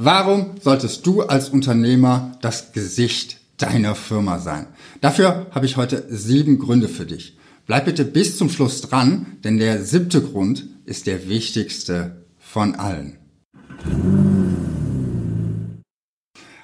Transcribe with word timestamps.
Warum 0.00 0.52
solltest 0.60 1.04
du 1.08 1.22
als 1.22 1.48
Unternehmer 1.48 2.38
das 2.40 2.70
Gesicht 2.72 3.40
deiner 3.56 3.96
Firma 3.96 4.38
sein? 4.38 4.66
Dafür 5.00 5.48
habe 5.50 5.66
ich 5.66 5.76
heute 5.76 6.06
sieben 6.08 6.60
Gründe 6.60 6.88
für 6.88 7.04
dich. 7.04 7.36
Bleib 7.66 7.86
bitte 7.86 8.04
bis 8.04 8.38
zum 8.38 8.48
Schluss 8.48 8.80
dran, 8.80 9.26
denn 9.42 9.58
der 9.58 9.82
siebte 9.82 10.22
Grund 10.22 10.66
ist 10.84 11.08
der 11.08 11.28
wichtigste 11.28 12.24
von 12.38 12.76
allen. 12.76 13.16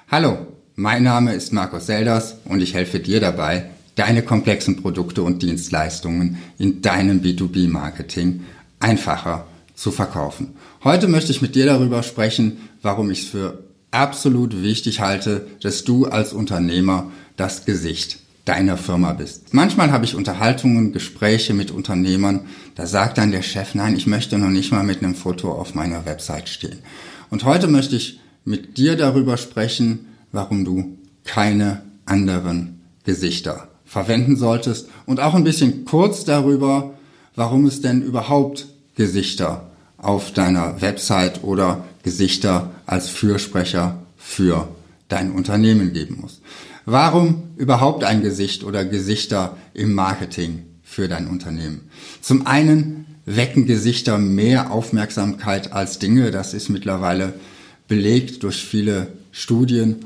Hallo, 0.07 0.47
mein 0.75 1.03
Name 1.03 1.33
ist 1.33 1.51
Markus 1.51 1.87
Selders 1.87 2.37
und 2.45 2.61
ich 2.61 2.73
helfe 2.73 3.01
dir 3.01 3.19
dabei, 3.19 3.69
deine 3.95 4.21
komplexen 4.21 4.81
Produkte 4.81 5.23
und 5.23 5.43
Dienstleistungen 5.43 6.37
in 6.57 6.81
deinem 6.81 7.19
B2B-Marketing 7.19 8.45
einfacher 8.79 9.45
zu 9.75 9.91
verkaufen. 9.91 10.55
Heute 10.83 11.07
möchte 11.07 11.31
ich 11.31 11.41
mit 11.41 11.55
dir 11.55 11.65
darüber 11.65 12.03
sprechen, 12.03 12.57
warum 12.81 13.11
ich 13.11 13.23
es 13.23 13.27
für 13.27 13.63
absolut 13.91 14.61
wichtig 14.61 14.99
halte, 14.99 15.47
dass 15.61 15.83
du 15.83 16.05
als 16.05 16.33
Unternehmer 16.33 17.11
das 17.37 17.65
Gesicht 17.65 18.19
deiner 18.45 18.77
Firma 18.77 19.13
bist. 19.13 19.53
Manchmal 19.53 19.91
habe 19.91 20.05
ich 20.05 20.15
Unterhaltungen, 20.15 20.93
Gespräche 20.93 21.53
mit 21.53 21.71
Unternehmern, 21.71 22.41
da 22.75 22.85
sagt 22.85 23.17
dann 23.17 23.31
der 23.31 23.41
Chef, 23.41 23.73
nein, 23.73 23.95
ich 23.95 24.05
möchte 24.05 24.37
noch 24.37 24.49
nicht 24.49 24.71
mal 24.71 24.83
mit 24.83 25.01
einem 25.01 25.15
Foto 25.15 25.51
auf 25.51 25.73
meiner 25.73 26.05
Website 26.05 26.47
stehen. 26.49 26.79
Und 27.31 27.43
heute 27.43 27.67
möchte 27.67 27.95
ich 27.95 28.19
mit 28.43 28.77
dir 28.77 28.95
darüber 28.95 29.37
sprechen, 29.37 30.05
warum 30.31 30.63
du 30.63 30.97
keine 31.23 31.81
anderen 32.05 32.81
Gesichter 33.03 33.69
verwenden 33.83 34.35
solltest 34.35 34.89
und 35.07 35.19
auch 35.19 35.33
ein 35.33 35.43
bisschen 35.43 35.85
kurz 35.85 36.23
darüber, 36.23 36.93
warum 37.35 37.65
es 37.65 37.81
denn 37.81 38.03
überhaupt 38.03 38.67
Gesichter 38.95 39.69
auf 39.97 40.31
deiner 40.31 40.81
Website 40.81 41.43
oder 41.43 41.85
Gesichter 42.03 42.71
als 42.85 43.09
Fürsprecher 43.09 43.99
für 44.17 44.67
dein 45.07 45.31
Unternehmen 45.31 45.93
geben 45.93 46.19
muss. 46.21 46.41
Warum 46.85 47.43
überhaupt 47.57 48.03
ein 48.03 48.21
Gesicht 48.21 48.63
oder 48.63 48.85
Gesichter 48.85 49.57
im 49.73 49.93
Marketing 49.93 50.63
für 50.83 51.07
dein 51.07 51.27
Unternehmen? 51.27 51.89
Zum 52.21 52.45
einen 52.45 53.05
wecken 53.25 53.65
Gesichter 53.65 54.17
mehr 54.19 54.71
Aufmerksamkeit 54.71 55.73
als 55.73 55.97
Dinge. 55.97 56.29
Das 56.29 56.53
ist 56.53 56.69
mittlerweile 56.69 57.33
belegt 57.87 58.43
durch 58.43 58.63
viele 58.63 59.07
Studien 59.31 60.05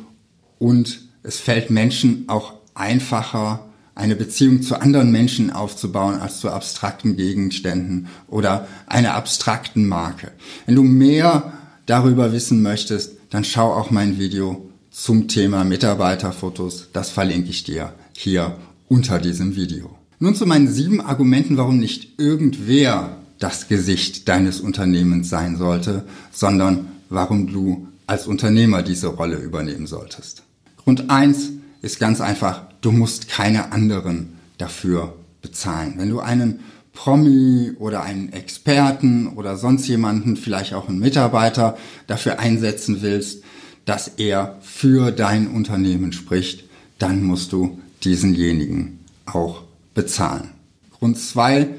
und 0.57 1.01
es 1.23 1.37
fällt 1.37 1.69
Menschen 1.69 2.25
auch 2.27 2.53
einfacher, 2.73 3.68
eine 3.99 4.15
Beziehung 4.15 4.61
zu 4.61 4.81
anderen 4.81 5.11
Menschen 5.11 5.51
aufzubauen 5.51 6.19
als 6.19 6.39
zu 6.39 6.49
abstrakten 6.49 7.17
Gegenständen 7.17 8.07
oder 8.27 8.67
einer 8.87 9.13
abstrakten 9.13 9.87
Marke. 9.87 10.31
Wenn 10.65 10.75
du 10.75 10.83
mehr 10.83 11.53
darüber 11.85 12.31
wissen 12.31 12.61
möchtest, 12.61 13.17
dann 13.29 13.43
schau 13.43 13.73
auch 13.73 13.91
mein 13.91 14.17
Video 14.17 14.69
zum 14.89 15.27
Thema 15.27 15.65
Mitarbeiterfotos. 15.65 16.87
Das 16.93 17.09
verlinke 17.09 17.49
ich 17.49 17.65
dir 17.65 17.93
hier 18.13 18.57
unter 18.87 19.19
diesem 19.19 19.55
Video. 19.57 19.95
Nun 20.19 20.33
zu 20.33 20.45
meinen 20.45 20.71
sieben 20.71 21.01
Argumenten, 21.01 21.57
warum 21.57 21.77
nicht 21.77 22.19
irgendwer 22.19 23.17
das 23.37 23.67
Gesicht 23.67 24.29
deines 24.29 24.61
Unternehmens 24.61 25.29
sein 25.29 25.57
sollte, 25.57 26.05
sondern 26.31 26.87
warum 27.09 27.47
du 27.47 27.87
als 28.07 28.27
Unternehmer 28.27 28.81
diese 28.81 29.07
Rolle 29.07 29.37
übernehmen 29.37 29.87
solltest. 29.87 30.43
Grund 30.77 31.09
eins 31.09 31.51
ist 31.81 31.99
ganz 31.99 32.21
einfach, 32.21 32.68
du 32.81 32.91
musst 32.91 33.29
keine 33.29 33.71
anderen 33.71 34.37
dafür 34.57 35.15
bezahlen. 35.41 35.95
Wenn 35.97 36.09
du 36.09 36.19
einen 36.19 36.59
Promi 36.93 37.71
oder 37.79 38.03
einen 38.03 38.33
Experten 38.33 39.27
oder 39.27 39.55
sonst 39.57 39.87
jemanden, 39.87 40.35
vielleicht 40.35 40.73
auch 40.73 40.89
einen 40.89 40.99
Mitarbeiter 40.99 41.77
dafür 42.07 42.39
einsetzen 42.39 43.01
willst, 43.01 43.43
dass 43.85 44.07
er 44.17 44.57
für 44.61 45.11
dein 45.11 45.47
Unternehmen 45.47 46.11
spricht, 46.11 46.65
dann 46.97 47.23
musst 47.23 47.53
du 47.53 47.79
diesenjenigen 48.03 48.99
auch 49.25 49.63
bezahlen. 49.93 50.49
Grund 50.91 51.17
zwei, 51.17 51.69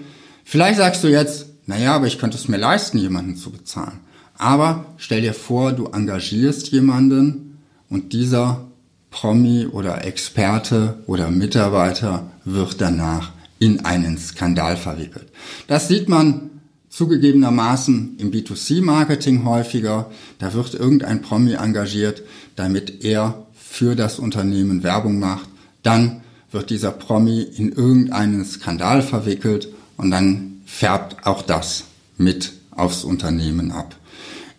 vielleicht 0.44 0.78
sagst 0.78 1.04
du 1.04 1.08
jetzt, 1.08 1.46
naja, 1.66 1.94
aber 1.94 2.06
ich 2.06 2.18
könnte 2.18 2.36
es 2.36 2.48
mir 2.48 2.56
leisten, 2.56 2.98
jemanden 2.98 3.36
zu 3.36 3.50
bezahlen. 3.50 4.00
Aber 4.38 4.86
stell 4.96 5.20
dir 5.20 5.34
vor, 5.34 5.72
du 5.72 5.86
engagierst 5.88 6.68
jemanden 6.68 7.58
und 7.90 8.14
dieser 8.14 8.69
Promi 9.10 9.66
oder 9.66 10.04
Experte 10.04 10.98
oder 11.06 11.30
Mitarbeiter 11.30 12.30
wird 12.44 12.80
danach 12.80 13.32
in 13.58 13.84
einen 13.84 14.18
Skandal 14.18 14.76
verwickelt. 14.76 15.26
Das 15.66 15.88
sieht 15.88 16.08
man 16.08 16.50
zugegebenermaßen 16.88 18.16
im 18.18 18.30
B2C-Marketing 18.30 19.44
häufiger. 19.44 20.10
Da 20.38 20.54
wird 20.54 20.74
irgendein 20.74 21.22
Promi 21.22 21.52
engagiert, 21.54 22.22
damit 22.56 23.04
er 23.04 23.46
für 23.54 23.94
das 23.94 24.18
Unternehmen 24.18 24.82
Werbung 24.82 25.18
macht. 25.18 25.48
Dann 25.82 26.22
wird 26.50 26.70
dieser 26.70 26.90
Promi 26.90 27.42
in 27.42 27.72
irgendeinen 27.72 28.44
Skandal 28.44 29.02
verwickelt 29.02 29.68
und 29.96 30.10
dann 30.10 30.62
färbt 30.66 31.26
auch 31.26 31.42
das 31.42 31.84
mit 32.16 32.52
aufs 32.70 33.04
Unternehmen 33.04 33.70
ab. 33.70 33.96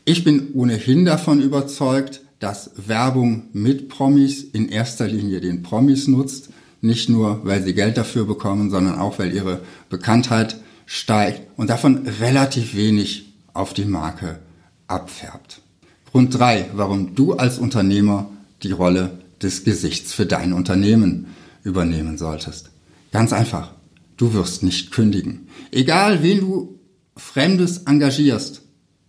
Ich 0.06 0.24
bin 0.24 0.54
ohnehin 0.54 1.06
davon 1.06 1.42
überzeugt, 1.42 2.22
dass 2.42 2.72
Werbung 2.76 3.44
mit 3.54 3.88
Promis 3.88 4.44
in 4.44 4.68
erster 4.68 5.08
Linie 5.08 5.40
den 5.40 5.62
Promis 5.62 6.08
nutzt. 6.08 6.50
Nicht 6.82 7.08
nur, 7.08 7.46
weil 7.46 7.62
sie 7.64 7.76
Geld 7.76 7.98
dafür 7.98 8.26
bekommen, 8.26 8.72
sondern 8.72 8.98
auch, 8.98 9.20
weil 9.20 9.34
ihre 9.34 9.62
Bekanntheit 9.90 10.58
steigt 10.88 11.44
und 11.56 11.70
davon 11.70 12.08
relativ 12.20 12.76
wenig 12.76 13.36
auf 13.54 13.76
die 13.76 13.86
Marke 13.86 14.40
abfärbt. 14.88 15.62
Grund 16.10 16.38
drei, 16.38 16.66
warum 16.74 17.14
du 17.14 17.34
als 17.34 17.60
Unternehmer 17.60 18.32
die 18.64 18.72
Rolle 18.72 19.20
des 19.42 19.64
Gesichts 19.64 20.12
für 20.12 20.26
dein 20.26 20.52
Unternehmen 20.52 21.28
übernehmen 21.64 22.18
solltest. 22.18 22.72
Ganz 23.12 23.34
einfach. 23.34 23.72
Du 24.18 24.34
wirst 24.34 24.64
nicht 24.64 24.92
kündigen. 24.92 25.48
Egal, 25.70 26.24
wen 26.24 26.40
du 26.40 26.80
Fremdes 27.16 27.84
engagierst, 27.86 28.64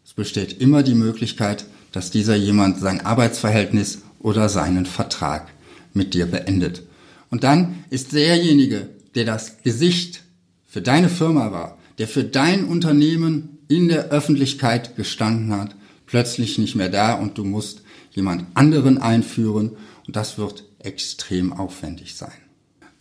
es 0.04 0.12
besteht 0.12 0.60
immer 0.60 0.82
die 0.82 0.94
Möglichkeit, 0.94 1.64
dass 1.92 2.10
dieser 2.10 2.34
jemand 2.34 2.80
sein 2.80 3.04
Arbeitsverhältnis 3.04 4.02
oder 4.18 4.48
seinen 4.48 4.86
Vertrag 4.86 5.52
mit 5.92 6.14
dir 6.14 6.26
beendet. 6.26 6.82
Und 7.30 7.44
dann 7.44 7.84
ist 7.90 8.12
derjenige, 8.12 8.88
der 9.14 9.24
das 9.24 9.62
Gesicht 9.62 10.22
für 10.66 10.82
deine 10.82 11.08
Firma 11.08 11.52
war, 11.52 11.78
der 11.98 12.08
für 12.08 12.24
dein 12.24 12.64
Unternehmen 12.64 13.58
in 13.68 13.88
der 13.88 14.08
Öffentlichkeit 14.08 14.96
gestanden 14.96 15.52
hat, 15.52 15.76
plötzlich 16.06 16.58
nicht 16.58 16.74
mehr 16.74 16.88
da 16.88 17.14
und 17.14 17.38
du 17.38 17.44
musst 17.44 17.82
jemand 18.10 18.46
anderen 18.54 18.98
einführen 18.98 19.76
und 20.06 20.16
das 20.16 20.38
wird 20.38 20.64
extrem 20.78 21.52
aufwendig 21.52 22.16
sein. 22.16 22.32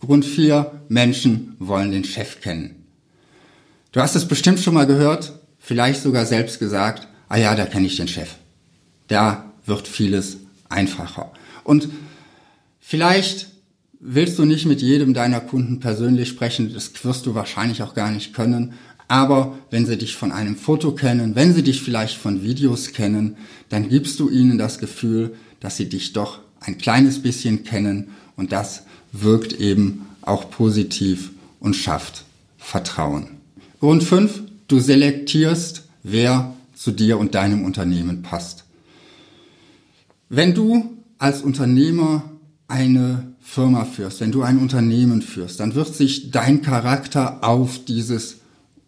Grund 0.00 0.24
4. 0.24 0.82
Menschen 0.88 1.56
wollen 1.58 1.92
den 1.92 2.04
Chef 2.04 2.40
kennen. 2.40 2.86
Du 3.92 4.00
hast 4.00 4.16
es 4.16 4.26
bestimmt 4.26 4.60
schon 4.60 4.74
mal 4.74 4.86
gehört, 4.86 5.32
vielleicht 5.58 6.02
sogar 6.02 6.26
selbst 6.26 6.58
gesagt, 6.58 7.06
ah 7.28 7.36
ja, 7.36 7.54
da 7.54 7.66
kenne 7.66 7.86
ich 7.86 7.96
den 7.96 8.08
Chef 8.08 8.36
da 9.12 9.52
wird 9.66 9.86
vieles 9.86 10.38
einfacher. 10.68 11.30
Und 11.64 11.88
vielleicht 12.80 13.48
willst 14.00 14.38
du 14.38 14.44
nicht 14.44 14.66
mit 14.66 14.82
jedem 14.82 15.14
deiner 15.14 15.40
Kunden 15.40 15.78
persönlich 15.78 16.28
sprechen, 16.28 16.72
das 16.72 16.92
wirst 17.04 17.26
du 17.26 17.34
wahrscheinlich 17.34 17.82
auch 17.82 17.94
gar 17.94 18.10
nicht 18.10 18.34
können. 18.34 18.72
Aber 19.08 19.58
wenn 19.70 19.86
sie 19.86 19.98
dich 19.98 20.16
von 20.16 20.32
einem 20.32 20.56
Foto 20.56 20.92
kennen, 20.92 21.34
wenn 21.34 21.54
sie 21.54 21.62
dich 21.62 21.82
vielleicht 21.82 22.16
von 22.16 22.42
Videos 22.42 22.92
kennen, 22.92 23.36
dann 23.68 23.88
gibst 23.88 24.18
du 24.18 24.28
ihnen 24.28 24.58
das 24.58 24.78
Gefühl, 24.78 25.34
dass 25.60 25.76
sie 25.76 25.88
dich 25.88 26.12
doch 26.14 26.40
ein 26.60 26.78
kleines 26.78 27.20
bisschen 27.20 27.64
kennen 27.64 28.10
und 28.36 28.50
das 28.50 28.84
wirkt 29.12 29.52
eben 29.52 30.06
auch 30.22 30.50
positiv 30.50 31.30
und 31.60 31.76
schafft 31.76 32.24
Vertrauen. 32.56 33.28
Grund 33.78 34.02
5, 34.02 34.42
du 34.68 34.80
selektierst, 34.80 35.84
wer 36.02 36.54
zu 36.74 36.92
dir 36.92 37.18
und 37.18 37.34
deinem 37.34 37.64
Unternehmen 37.64 38.22
passt. 38.22 38.64
Wenn 40.34 40.54
du 40.54 40.96
als 41.18 41.42
Unternehmer 41.42 42.24
eine 42.66 43.34
Firma 43.42 43.84
führst, 43.84 44.22
wenn 44.22 44.32
du 44.32 44.40
ein 44.40 44.56
Unternehmen 44.56 45.20
führst, 45.20 45.60
dann 45.60 45.74
wird 45.74 45.94
sich 45.94 46.30
dein 46.30 46.62
Charakter 46.62 47.44
auf 47.44 47.84
dieses 47.84 48.38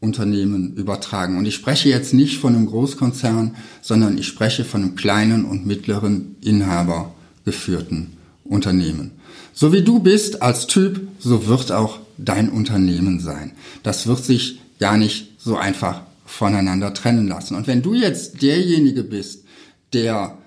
Unternehmen 0.00 0.74
übertragen. 0.74 1.36
Und 1.36 1.44
ich 1.44 1.54
spreche 1.54 1.90
jetzt 1.90 2.14
nicht 2.14 2.38
von 2.38 2.56
einem 2.56 2.64
Großkonzern, 2.64 3.56
sondern 3.82 4.16
ich 4.16 4.26
spreche 4.26 4.64
von 4.64 4.84
einem 4.84 4.94
kleinen 4.94 5.44
und 5.44 5.66
mittleren 5.66 6.36
Inhaber 6.40 7.14
geführten 7.44 8.16
Unternehmen. 8.44 9.10
So 9.52 9.70
wie 9.70 9.82
du 9.82 9.98
bist 9.98 10.40
als 10.40 10.66
Typ, 10.66 11.06
so 11.18 11.46
wird 11.46 11.72
auch 11.72 11.98
dein 12.16 12.48
Unternehmen 12.48 13.20
sein. 13.20 13.52
Das 13.82 14.06
wird 14.06 14.24
sich 14.24 14.60
gar 14.80 14.96
nicht 14.96 15.32
so 15.36 15.58
einfach 15.58 16.04
voneinander 16.24 16.94
trennen 16.94 17.28
lassen. 17.28 17.54
Und 17.54 17.66
wenn 17.66 17.82
du 17.82 17.92
jetzt 17.92 18.40
derjenige 18.40 19.04
bist, 19.04 19.44
der 19.92 20.38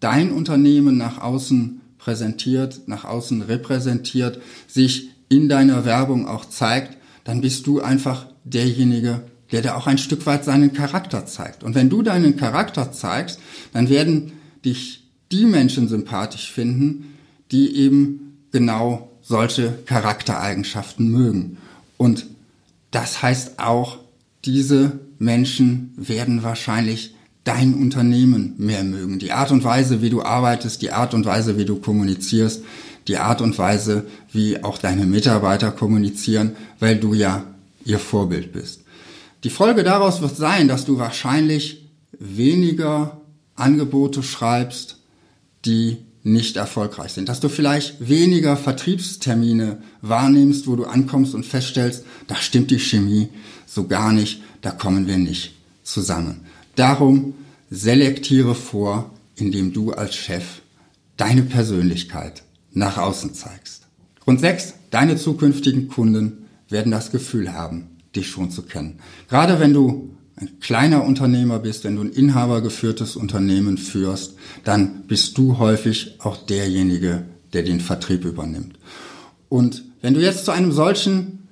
dein 0.00 0.32
Unternehmen 0.32 0.96
nach 0.96 1.18
außen 1.18 1.80
präsentiert, 1.98 2.82
nach 2.86 3.04
außen 3.04 3.42
repräsentiert, 3.42 4.40
sich 4.66 5.10
in 5.28 5.48
deiner 5.48 5.84
Werbung 5.84 6.26
auch 6.26 6.46
zeigt, 6.46 6.96
dann 7.24 7.40
bist 7.40 7.66
du 7.66 7.80
einfach 7.80 8.26
derjenige, 8.44 9.22
der 9.52 9.62
da 9.62 9.74
auch 9.76 9.86
ein 9.86 9.98
Stück 9.98 10.26
weit 10.26 10.44
seinen 10.44 10.72
Charakter 10.72 11.26
zeigt. 11.26 11.62
Und 11.62 11.74
wenn 11.74 11.90
du 11.90 12.02
deinen 12.02 12.36
Charakter 12.36 12.92
zeigst, 12.92 13.38
dann 13.72 13.88
werden 13.88 14.32
dich 14.64 15.04
die 15.30 15.44
Menschen 15.44 15.88
sympathisch 15.88 16.50
finden, 16.50 17.14
die 17.52 17.76
eben 17.76 18.38
genau 18.52 19.10
solche 19.22 19.78
Charaktereigenschaften 19.86 21.08
mögen. 21.08 21.58
Und 21.96 22.26
das 22.90 23.22
heißt 23.22 23.58
auch, 23.58 23.98
diese 24.44 24.98
Menschen 25.18 25.92
werden 25.96 26.42
wahrscheinlich 26.42 27.14
dein 27.50 27.74
Unternehmen 27.74 28.54
mehr 28.58 28.84
mögen. 28.84 29.18
Die 29.18 29.32
Art 29.32 29.50
und 29.50 29.64
Weise, 29.64 30.02
wie 30.02 30.10
du 30.10 30.22
arbeitest, 30.22 30.82
die 30.82 30.92
Art 30.92 31.14
und 31.14 31.24
Weise, 31.24 31.58
wie 31.58 31.64
du 31.64 31.80
kommunizierst, 31.80 32.62
die 33.08 33.16
Art 33.16 33.40
und 33.40 33.58
Weise, 33.58 34.06
wie 34.30 34.62
auch 34.62 34.78
deine 34.78 35.04
Mitarbeiter 35.04 35.72
kommunizieren, 35.72 36.52
weil 36.78 36.96
du 36.96 37.12
ja 37.12 37.42
ihr 37.84 37.98
Vorbild 37.98 38.52
bist. 38.52 38.82
Die 39.42 39.50
Folge 39.50 39.82
daraus 39.82 40.20
wird 40.20 40.36
sein, 40.36 40.68
dass 40.68 40.84
du 40.84 40.98
wahrscheinlich 40.98 41.88
weniger 42.20 43.20
Angebote 43.56 44.22
schreibst, 44.22 44.98
die 45.64 45.96
nicht 46.22 46.56
erfolgreich 46.56 47.12
sind. 47.12 47.28
Dass 47.28 47.40
du 47.40 47.48
vielleicht 47.48 48.08
weniger 48.08 48.56
Vertriebstermine 48.56 49.82
wahrnimmst, 50.02 50.68
wo 50.68 50.76
du 50.76 50.84
ankommst 50.84 51.34
und 51.34 51.44
feststellst, 51.44 52.04
da 52.28 52.36
stimmt 52.36 52.70
die 52.70 52.78
Chemie 52.78 53.28
so 53.66 53.88
gar 53.88 54.12
nicht, 54.12 54.40
da 54.60 54.70
kommen 54.70 55.08
wir 55.08 55.18
nicht 55.18 55.56
zusammen. 55.82 56.42
Darum 56.76 57.34
selektiere 57.70 58.54
vor, 58.54 59.10
indem 59.36 59.72
du 59.72 59.92
als 59.92 60.14
Chef 60.14 60.62
deine 61.16 61.42
Persönlichkeit 61.42 62.42
nach 62.72 62.98
außen 62.98 63.34
zeigst. 63.34 63.86
Grund 64.20 64.40
6. 64.40 64.74
Deine 64.90 65.16
zukünftigen 65.16 65.88
Kunden 65.88 66.46
werden 66.68 66.92
das 66.92 67.10
Gefühl 67.10 67.52
haben, 67.52 67.96
dich 68.14 68.28
schon 68.28 68.50
zu 68.50 68.62
kennen. 68.62 68.98
Gerade 69.28 69.60
wenn 69.60 69.72
du 69.72 70.10
ein 70.36 70.58
kleiner 70.60 71.04
Unternehmer 71.04 71.58
bist, 71.58 71.84
wenn 71.84 71.96
du 71.96 72.02
ein 72.02 72.12
inhabergeführtes 72.12 73.16
Unternehmen 73.16 73.76
führst, 73.76 74.34
dann 74.64 75.02
bist 75.06 75.36
du 75.36 75.58
häufig 75.58 76.16
auch 76.20 76.36
derjenige, 76.36 77.24
der 77.52 77.62
den 77.62 77.80
Vertrieb 77.80 78.24
übernimmt. 78.24 78.78
Und 79.48 79.84
wenn 80.00 80.14
du 80.14 80.20
jetzt 80.20 80.44
zu 80.44 80.52
einem 80.52 80.72
solchen 80.72 81.48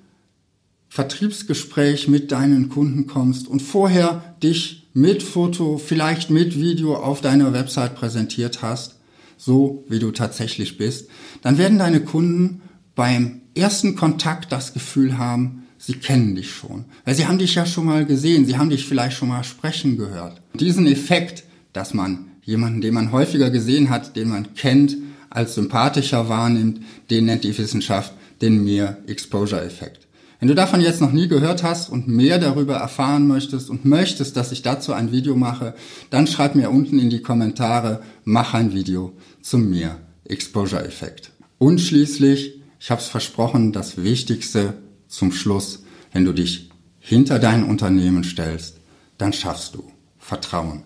Vertriebsgespräch 0.89 2.09
mit 2.09 2.33
deinen 2.33 2.71
Kunden 2.71 3.07
kommst 3.07 3.47
und 3.47 3.61
vorher 3.61 4.35
dich 4.43 4.88
mit 4.99 5.23
Foto, 5.23 5.79
vielleicht 5.79 6.29
mit 6.29 6.59
Video 6.59 6.97
auf 6.97 7.21
deiner 7.21 7.53
Website 7.53 7.95
präsentiert 7.95 8.63
hast, 8.63 8.97
so 9.37 9.85
wie 9.89 10.01
du 10.01 10.11
tatsächlich 10.11 10.77
bist, 10.77 11.09
dann 11.41 11.57
werden 11.57 11.79
deine 11.79 12.01
Kunden 12.01 12.63
beim 12.97 13.43
ersten 13.55 13.95
Kontakt 13.95 14.51
das 14.51 14.73
Gefühl 14.73 15.17
haben, 15.17 15.63
sie 15.79 15.95
kennen 15.95 16.35
dich 16.35 16.51
schon. 16.51 16.85
Weil 17.05 17.15
sie 17.15 17.27
haben 17.27 17.39
dich 17.39 17.55
ja 17.55 17.65
schon 17.65 17.87
mal 17.87 18.07
gesehen, 18.07 18.45
sie 18.45 18.59
haben 18.59 18.71
dich 18.71 18.87
vielleicht 18.89 19.17
schon 19.17 19.29
mal 19.29 19.45
sprechen 19.45 19.97
gehört. 19.97 20.43
Diesen 20.55 20.89
Effekt, 20.89 21.45
dass 21.73 21.95
man 21.95 22.33
jemanden, 22.43 22.81
den 22.81 22.95
man 22.95 23.13
häufiger 23.13 23.51
gesehen 23.51 23.91
hat, 23.91 24.17
den 24.17 24.29
man 24.29 24.55
kennt, 24.55 24.97
als 25.31 25.55
sympathischer 25.55 26.29
wahrnimmt, 26.29 26.81
den 27.09 27.27
nennt 27.27 27.45
die 27.45 27.57
Wissenschaft 27.57 28.15
den 28.41 28.65
Mere 28.65 28.97
Exposure 29.07 29.63
Effekt. 29.63 30.08
Wenn 30.41 30.49
du 30.49 30.55
davon 30.55 30.81
jetzt 30.81 31.01
noch 31.01 31.11
nie 31.11 31.27
gehört 31.27 31.65
hast 31.65 31.91
und 31.91 32.07
mehr 32.07 32.39
darüber 32.39 32.77
erfahren 32.77 33.27
möchtest 33.27 33.71
und 33.71 33.85
möchtest, 33.85 34.37
dass 34.37 34.53
ich 34.53 34.63
dazu 34.63 34.93
ein 34.93 35.11
Video 35.11 35.35
mache, 35.35 35.75
dann 36.11 36.29
schreib 36.29 36.55
mir 36.55 36.71
unten 36.71 37.01
in 37.01 37.11
die 37.11 37.23
Kommentare, 37.23 38.03
mach 38.25 38.55
ein 38.55 38.73
Video 38.73 39.13
zum 39.43 39.69
Mere 39.69 39.97
Exposure 40.25 40.85
Effekt. 40.85 41.33
Und 41.59 41.81
schließlich, 41.81 42.61
ich 42.79 42.91
habe 42.91 43.01
es 43.01 43.09
versprochen, 43.09 43.73
das 43.73 44.03
Wichtigste 44.03 44.75
zum 45.09 45.33
Schluss, 45.33 45.83
wenn 46.13 46.25
du 46.25 46.33
dich 46.33 46.71
hinter 47.01 47.41
dein 47.41 47.65
Unternehmen 47.65 48.23
stellst, 48.23 48.77
dann 49.17 49.33
schaffst 49.33 49.75
du 49.75 49.83
Vertrauen. 50.19 50.85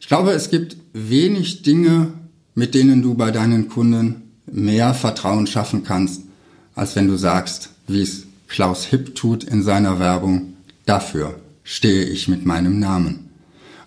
Ich 0.00 0.06
glaube, 0.06 0.30
es 0.30 0.50
gibt 0.50 0.76
wenig 0.92 1.62
Dinge, 1.62 2.12
mit 2.54 2.74
denen 2.74 3.02
du 3.02 3.14
bei 3.14 3.32
deinen 3.32 3.68
Kunden 3.68 4.30
mehr 4.46 4.94
Vertrauen 4.94 5.48
schaffen 5.48 5.82
kannst, 5.82 6.22
als 6.76 6.94
wenn 6.94 7.08
du 7.08 7.16
sagst, 7.16 7.70
wie 7.88 8.02
es 8.02 8.25
Klaus 8.48 8.84
Hipp 8.86 9.14
tut 9.14 9.44
in 9.44 9.62
seiner 9.62 9.98
Werbung, 9.98 10.54
dafür 10.84 11.40
stehe 11.64 12.04
ich 12.04 12.28
mit 12.28 12.46
meinem 12.46 12.78
Namen. 12.78 13.30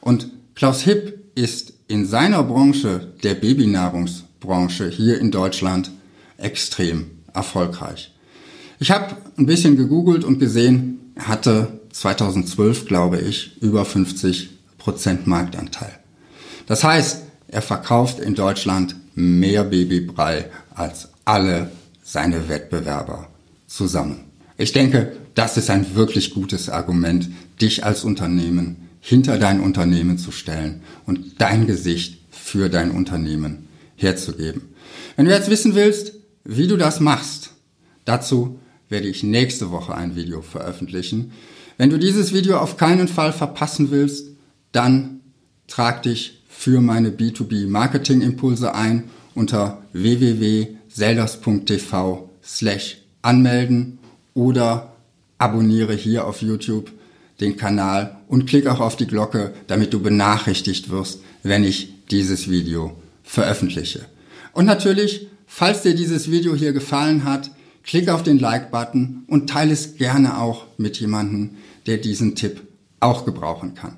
Und 0.02 0.32
Klaus 0.56 0.82
Hipp 0.82 1.20
ist 1.36 1.74
in 1.88 2.06
seiner 2.06 2.44
Branche, 2.44 3.14
der 3.24 3.36
Babynahrungsbranche 3.36 4.90
hier 4.90 5.20
in 5.20 5.32
Deutschland, 5.32 5.92
extrem 6.38 7.12
erfolgreich. 7.34 8.14
Ich 8.80 8.92
habe 8.92 9.16
ein 9.38 9.46
bisschen 9.46 9.76
gegoogelt 9.76 10.24
und 10.24 10.40
gesehen, 10.40 11.14
er 11.16 11.28
hatte 11.28 11.80
2012, 11.92 12.86
glaube 12.86 13.20
ich, 13.20 13.62
über 13.62 13.86
50 13.86 14.50
Prozent 14.78 15.28
Marktanteil. 15.28 16.00
Das 16.66 16.84
heißt, 16.84 17.24
er 17.48 17.62
verkauft 17.62 18.20
in 18.20 18.36
Deutschland 18.36 18.96
mehr 19.16 19.64
Babybrei 19.64 20.50
als 20.74 21.10
alle 21.26 21.72
seine 22.04 22.48
Wettbewerber 22.48 23.28
zusammen. 23.68 24.29
Ich 24.60 24.74
denke, 24.74 25.14
das 25.36 25.56
ist 25.56 25.70
ein 25.70 25.96
wirklich 25.96 26.34
gutes 26.34 26.68
Argument, 26.68 27.30
dich 27.62 27.86
als 27.86 28.04
Unternehmen 28.04 28.90
hinter 29.00 29.38
dein 29.38 29.62
Unternehmen 29.62 30.18
zu 30.18 30.34
stellen 30.34 30.82
und 31.06 31.42
dein 31.42 31.66
Gesicht 31.66 32.20
für 32.30 32.68
dein 32.68 32.92
Unternehmen 32.92 33.70
herzugeben. 33.96 34.64
Wenn 35.16 35.28
du 35.28 35.32
jetzt 35.32 35.50
wissen 35.50 35.76
willst, 35.76 36.12
wie 36.44 36.68
du 36.68 36.76
das 36.76 37.00
machst, 37.00 37.52
dazu 38.04 38.60
werde 38.90 39.08
ich 39.08 39.24
nächste 39.24 39.72
Woche 39.72 39.96
ein 39.96 40.18
Video 40.18 40.42
veröffentlichen. 40.42 41.32
Wenn 41.78 41.90
du 41.90 41.98
dieses 41.98 42.34
Video 42.34 42.58
auf 42.58 42.76
keinen 42.76 43.08
Fall 43.08 43.32
verpassen 43.32 43.92
willst, 43.92 44.28
dann 44.74 45.22
trag 45.68 46.04
dich 46.04 46.44
für 46.50 46.82
meine 46.82 47.12
B2B 47.12 47.70
Marketing 47.70 48.20
Impulse 48.20 48.76
ein 48.76 49.06
unter 49.36 49.82
www.selders.tv 49.94 52.30
slash 52.44 52.98
anmelden 53.22 53.99
oder 54.40 54.94
abonniere 55.38 55.94
hier 55.94 56.26
auf 56.26 56.42
YouTube 56.42 56.92
den 57.40 57.58
Kanal 57.58 58.18
und 58.28 58.46
klick 58.48 58.68
auch 58.68 58.80
auf 58.80 58.96
die 58.96 59.08
Glocke, 59.08 59.54
damit 59.68 59.94
du 59.94 60.02
benachrichtigt 60.02 60.90
wirst, 60.90 61.22
wenn 61.44 61.64
ich 61.64 61.94
dieses 62.12 62.50
Video 62.50 62.98
veröffentliche. 63.24 64.06
Und 64.54 64.66
natürlich, 64.66 65.28
falls 65.46 65.84
dir 65.84 65.96
dieses 65.96 66.32
Video 66.32 66.56
hier 66.56 66.74
gefallen 66.74 67.24
hat, 67.24 67.52
Klick 67.90 68.10
auf 68.10 68.22
den 68.22 68.38
Like-Button 68.38 69.24
und 69.26 69.50
teile 69.50 69.74
es 69.74 69.96
gerne 69.96 70.40
auch 70.40 70.68
mit 70.78 71.00
jemandem, 71.00 71.58
der 71.88 71.98
diesen 71.98 72.36
Tipp 72.36 72.62
auch 73.00 73.26
gebrauchen 73.26 73.74
kann. 73.74 73.98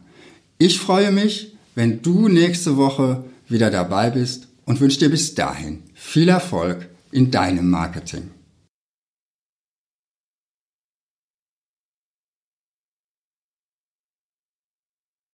Ich 0.57 0.79
freue 0.79 1.11
mich, 1.11 1.57
wenn 1.75 2.01
du 2.01 2.29
nächste 2.29 2.77
Woche 2.77 3.25
wieder 3.49 3.69
dabei 3.69 4.09
bist 4.09 4.47
und 4.65 4.79
wünsche 4.79 4.99
dir 4.99 5.09
bis 5.09 5.35
dahin 5.35 5.83
viel 5.93 6.29
Erfolg 6.29 6.87
in 7.11 7.31
deinem 7.31 7.69
Marketing. 7.69 8.31